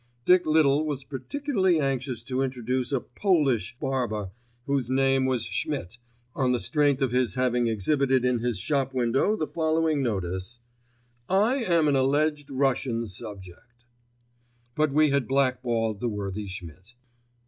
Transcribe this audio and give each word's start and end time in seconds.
Dick 0.25 0.47
Little 0.47 0.83
was 0.83 1.03
particularly 1.03 1.79
anxious 1.79 2.23
to 2.23 2.41
introduce 2.41 2.91
a 2.91 3.01
"Polish" 3.01 3.77
barber 3.79 4.31
whose 4.65 4.89
name 4.89 5.27
was 5.27 5.43
Schmidt, 5.45 5.99
on 6.33 6.53
the 6.53 6.59
strength 6.59 7.03
of 7.03 7.11
his 7.11 7.35
having 7.35 7.67
exhibited 7.67 8.25
in 8.25 8.39
his 8.39 8.57
shop 8.57 8.95
window 8.95 9.35
the 9.35 9.45
following 9.45 10.01
notice:— 10.01 10.59
"I 11.29 11.57
am 11.57 11.87
an 11.87 11.95
alleged 11.95 12.49
Russian 12.49 13.05
subject," 13.05 13.83
but 14.73 14.91
we 14.91 15.11
had 15.11 15.27
blackballed 15.27 15.99
the 15.99 16.09
worthy 16.09 16.47
Schmidt. 16.47 16.93